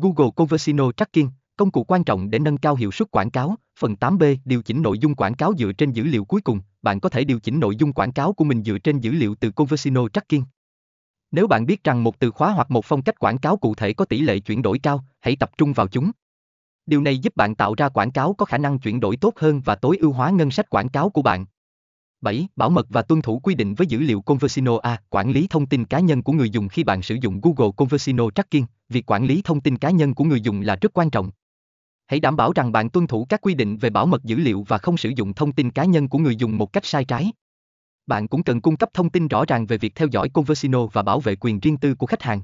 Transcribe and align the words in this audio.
Google 0.00 0.30
Conversino 0.36 0.92
Tracking, 0.92 1.28
công 1.56 1.70
cụ 1.70 1.84
quan 1.84 2.04
trọng 2.04 2.30
để 2.30 2.38
nâng 2.38 2.56
cao 2.56 2.74
hiệu 2.74 2.90
suất 2.90 3.10
quảng 3.10 3.30
cáo. 3.30 3.54
Phần 3.78 3.94
8B, 4.00 4.36
điều 4.44 4.62
chỉnh 4.62 4.82
nội 4.82 4.98
dung 4.98 5.14
quảng 5.14 5.34
cáo 5.34 5.52
dựa 5.58 5.72
trên 5.72 5.92
dữ 5.92 6.04
liệu 6.04 6.24
cuối 6.24 6.40
cùng. 6.40 6.60
Bạn 6.82 7.00
có 7.00 7.08
thể 7.08 7.24
điều 7.24 7.40
chỉnh 7.40 7.60
nội 7.60 7.76
dung 7.76 7.92
quảng 7.92 8.12
cáo 8.12 8.32
của 8.32 8.44
mình 8.44 8.62
dựa 8.64 8.78
trên 8.78 8.98
dữ 8.98 9.12
liệu 9.12 9.34
từ 9.34 9.50
Conversino 9.50 10.08
Tracking. 10.08 10.42
Nếu 11.30 11.46
bạn 11.46 11.66
biết 11.66 11.84
rằng 11.84 12.04
một 12.04 12.18
từ 12.18 12.30
khóa 12.30 12.52
hoặc 12.52 12.70
một 12.70 12.84
phong 12.84 13.02
cách 13.02 13.18
quảng 13.18 13.38
cáo 13.38 13.56
cụ 13.56 13.74
thể 13.74 13.92
có 13.92 14.04
tỷ 14.04 14.20
lệ 14.20 14.38
chuyển 14.38 14.62
đổi 14.62 14.78
cao, 14.78 15.04
hãy 15.20 15.36
tập 15.36 15.50
trung 15.58 15.72
vào 15.72 15.88
chúng. 15.88 16.10
Điều 16.86 17.00
này 17.00 17.18
giúp 17.18 17.36
bạn 17.36 17.54
tạo 17.54 17.74
ra 17.74 17.88
quảng 17.88 18.10
cáo 18.10 18.34
có 18.34 18.46
khả 18.46 18.58
năng 18.58 18.78
chuyển 18.78 19.00
đổi 19.00 19.16
tốt 19.16 19.34
hơn 19.36 19.60
và 19.64 19.74
tối 19.74 19.96
ưu 20.00 20.12
hóa 20.12 20.30
ngân 20.30 20.50
sách 20.50 20.70
quảng 20.70 20.88
cáo 20.88 21.10
của 21.10 21.22
bạn. 21.22 21.46
7. 22.20 22.48
Bảo 22.56 22.70
mật 22.70 22.86
và 22.88 23.02
tuân 23.02 23.22
thủ 23.22 23.38
quy 23.38 23.54
định 23.54 23.74
với 23.74 23.86
dữ 23.86 23.98
liệu 23.98 24.20
Conversino 24.20 24.78
A. 24.82 25.02
Quản 25.10 25.30
lý 25.30 25.46
thông 25.50 25.66
tin 25.66 25.84
cá 25.84 26.00
nhân 26.00 26.22
của 26.22 26.32
người 26.32 26.50
dùng 26.50 26.68
khi 26.68 26.84
bạn 26.84 27.02
sử 27.02 27.16
dụng 27.20 27.40
Google 27.42 27.70
Conversino 27.76 28.30
Tracking. 28.30 28.64
Việc 28.88 29.10
quản 29.10 29.24
lý 29.24 29.42
thông 29.42 29.60
tin 29.60 29.78
cá 29.78 29.90
nhân 29.90 30.14
của 30.14 30.24
người 30.24 30.40
dùng 30.40 30.60
là 30.60 30.76
rất 30.80 30.92
quan 30.94 31.10
trọng. 31.10 31.30
Hãy 32.06 32.20
đảm 32.20 32.36
bảo 32.36 32.52
rằng 32.52 32.72
bạn 32.72 32.90
tuân 32.90 33.06
thủ 33.06 33.26
các 33.28 33.40
quy 33.40 33.54
định 33.54 33.76
về 33.76 33.90
bảo 33.90 34.06
mật 34.06 34.24
dữ 34.24 34.36
liệu 34.36 34.64
và 34.68 34.78
không 34.78 34.96
sử 34.96 35.12
dụng 35.16 35.34
thông 35.34 35.52
tin 35.52 35.70
cá 35.70 35.84
nhân 35.84 36.08
của 36.08 36.18
người 36.18 36.36
dùng 36.36 36.58
một 36.58 36.72
cách 36.72 36.86
sai 36.86 37.04
trái. 37.04 37.32
Bạn 38.06 38.28
cũng 38.28 38.42
cần 38.42 38.60
cung 38.60 38.76
cấp 38.76 38.88
thông 38.94 39.10
tin 39.10 39.28
rõ 39.28 39.44
ràng 39.48 39.66
về 39.66 39.78
việc 39.78 39.94
theo 39.94 40.08
dõi 40.10 40.28
Conversino 40.28 40.86
và 40.86 41.02
bảo 41.02 41.20
vệ 41.20 41.36
quyền 41.36 41.60
riêng 41.60 41.76
tư 41.76 41.94
của 41.94 42.06
khách 42.06 42.22
hàng. 42.22 42.42